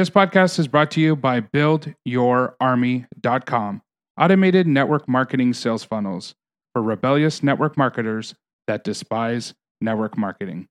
[0.00, 3.82] This podcast is brought to you by BuildYourArmy.com,
[4.18, 6.34] automated network marketing sales funnels
[6.72, 8.34] for rebellious network marketers
[8.66, 9.52] that despise
[9.82, 10.68] network marketing.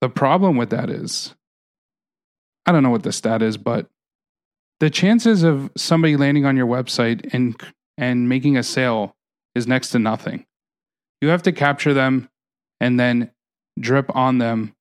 [0.00, 1.34] The problem with that is
[2.64, 3.86] I don't know what the stat is, but
[4.80, 7.54] the chances of somebody landing on your website and
[7.98, 9.14] and making a sale
[9.54, 10.44] is next to nothing.
[11.20, 12.28] You have to capture them
[12.80, 13.30] and then
[13.78, 14.74] drip on them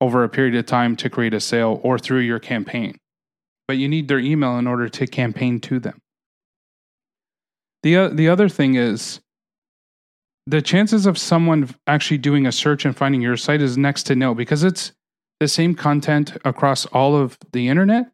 [0.00, 2.98] over a period of time to create a sale or through your campaign.
[3.68, 5.98] But you need their email in order to campaign to them.
[7.82, 9.20] The, uh, the other thing is
[10.46, 14.16] the chances of someone actually doing a search and finding your site is next to
[14.16, 14.92] no because it's
[15.40, 18.10] the same content across all of the internet.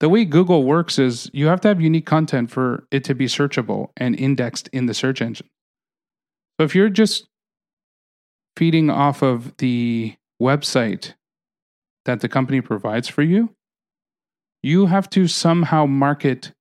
[0.00, 3.26] The way Google works is you have to have unique content for it to be
[3.26, 5.46] searchable and indexed in the search engine.
[6.58, 7.28] So if you're just
[8.56, 11.12] feeding off of the website
[12.06, 13.54] that the company provides for you,
[14.62, 16.52] you have to somehow market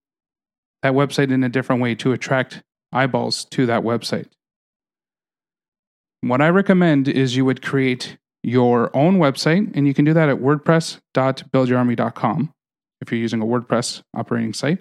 [0.84, 2.62] that website in a different way to attract
[2.92, 4.28] eyeballs to that website.
[6.22, 10.30] What I recommend is you would create your own website, and you can do that
[10.30, 12.54] at wordpress.buildyourarmy.com
[13.02, 14.80] if you're using a WordPress operating site,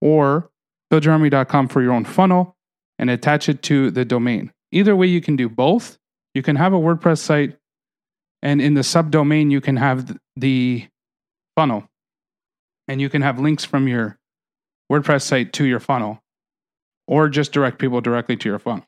[0.00, 0.50] or
[0.92, 2.56] buildyourarmy.com for your own funnel
[2.98, 4.52] and attach it to the domain.
[4.72, 5.98] Either way, you can do both.
[6.34, 7.56] You can have a WordPress site,
[8.42, 10.86] and in the subdomain, you can have the
[11.56, 11.88] funnel,
[12.86, 14.18] and you can have links from your
[14.90, 16.22] WordPress site to your funnel,
[17.06, 18.84] or just direct people directly to your funnel.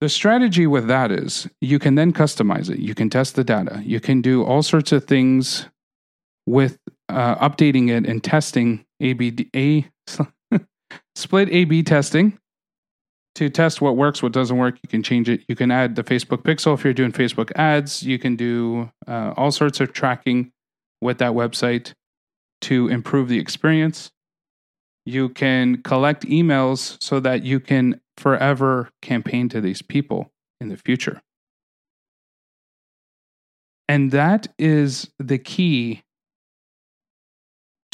[0.00, 2.80] The strategy with that is you can then customize it.
[2.80, 3.82] You can test the data.
[3.84, 5.66] You can do all sorts of things
[6.46, 9.86] with uh, updating it and testing AB A
[11.14, 12.38] split A/B testing
[13.34, 14.78] to test what works, what doesn't work.
[14.82, 15.42] You can change it.
[15.48, 18.02] You can add the Facebook pixel if you're doing Facebook ads.
[18.02, 20.52] You can do uh, all sorts of tracking
[21.00, 21.92] with that website
[22.62, 24.10] to improve the experience.
[25.04, 30.30] You can collect emails so that you can forever campaign to these people
[30.60, 31.20] in the future.
[33.88, 36.02] And that is the key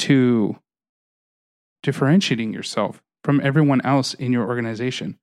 [0.03, 0.57] to
[1.81, 5.17] differentiating yourself from everyone else in your organization.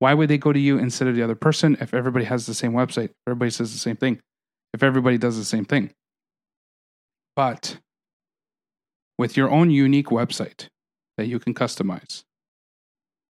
[0.00, 2.54] Why would they go to you instead of the other person if everybody has the
[2.54, 3.10] same website?
[3.26, 4.20] Everybody says the same thing.
[4.74, 5.92] If everybody does the same thing.
[7.36, 7.78] But
[9.16, 10.68] with your own unique website
[11.16, 12.24] that you can customize,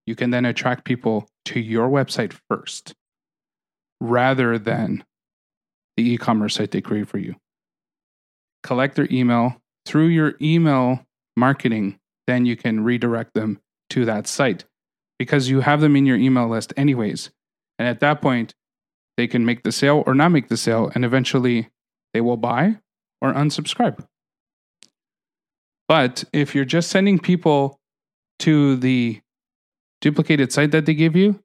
[0.06, 2.94] you can then attract people to your website first
[4.00, 5.04] rather than
[5.98, 7.36] the e commerce site they create for you.
[8.62, 11.00] Collect their email, through your email
[11.34, 13.58] marketing, then you can redirect them
[13.88, 14.66] to that site
[15.18, 17.30] because you have them in your email list anyways.
[17.78, 18.54] And at that point,
[19.16, 21.70] they can make the sale or not make the sale, and eventually
[22.12, 22.76] they will buy
[23.22, 24.06] or unsubscribe.
[25.88, 27.80] But if you're just sending people
[28.40, 29.20] to the
[30.02, 31.40] duplicated site that they give you,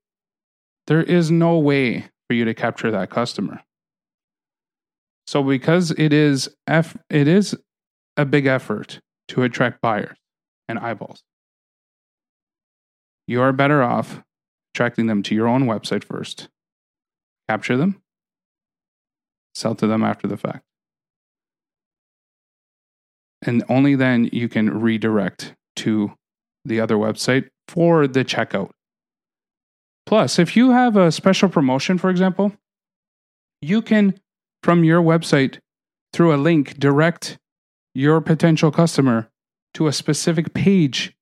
[0.87, 3.61] there is no way for you to capture that customer.
[5.27, 7.55] So because it is F, it is
[8.17, 8.99] a big effort
[9.29, 10.17] to attract buyers
[10.67, 11.23] and eyeballs.
[13.27, 14.21] You are better off
[14.73, 16.49] attracting them to your own website first
[17.49, 18.01] capture them,
[19.53, 20.63] sell to them after the fact.
[23.45, 26.13] And only then you can redirect to
[26.63, 28.71] the other website for the checkout.
[30.05, 32.53] Plus, if you have a special promotion, for example,
[33.61, 34.19] you can,
[34.61, 35.59] from your website,
[36.13, 37.37] through a link, direct
[37.93, 39.29] your potential customer
[39.73, 41.15] to a specific page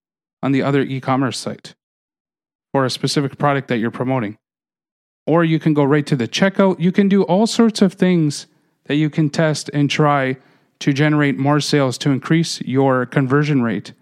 [0.43, 1.75] on the other e commerce site
[2.71, 4.37] for a specific product that you're promoting.
[5.27, 6.79] Or you can go right to the checkout.
[6.79, 8.47] You can do all sorts of things
[8.85, 10.37] that you can test and try
[10.79, 13.93] to generate more sales to increase your conversion rate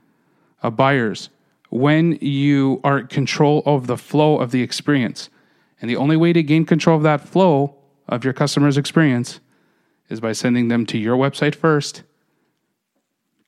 [0.62, 1.30] of buyers
[1.70, 5.30] when you are in control of the flow of the experience.
[5.82, 7.76] And the only way to gain control of that flow
[8.08, 9.40] of your customer's experience
[10.10, 12.04] is by sending them to your website first,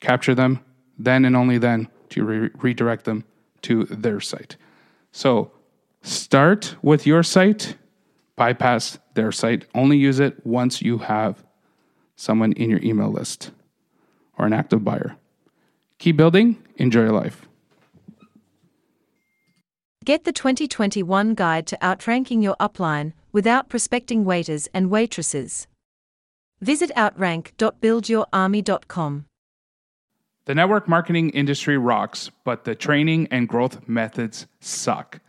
[0.02, 0.60] capture them,
[0.98, 3.24] then and only then to re- redirect them
[3.62, 4.58] to their site.
[5.12, 5.50] So
[6.02, 7.76] start with your site,
[8.36, 11.42] bypass their site, only use it once you have
[12.16, 13.52] someone in your email list
[14.38, 15.16] or an active buyer.
[15.98, 17.46] Keep building, enjoy your life.
[20.04, 25.68] Get the 2021 guide to outranking your upline without prospecting waiters and waitresses.
[26.60, 29.26] Visit outrank.buildyourarmy.com.
[30.44, 35.20] The network marketing industry rocks, but the training and growth methods suck.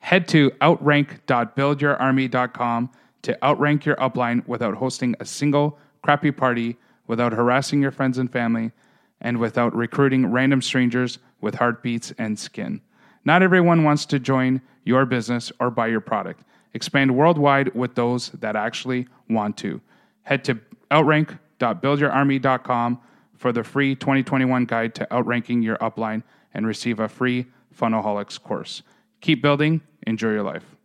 [0.00, 2.90] Head to outrank.buildyourarmy.com
[3.22, 6.76] to outrank your upline without hosting a single crappy party,
[7.06, 8.72] without harassing your friends and family,
[9.20, 12.82] and without recruiting random strangers with heartbeats and skin.
[13.24, 16.42] Not everyone wants to join your business or buy your product.
[16.74, 19.80] Expand worldwide with those that actually want to.
[20.22, 20.58] Head to
[20.92, 23.00] outrank.buildyourarmy.com
[23.36, 26.22] for the free 2021 guide to outranking your upline
[26.54, 28.82] and receive a free Funnelholics course.
[29.20, 30.75] Keep building, enjoy your life.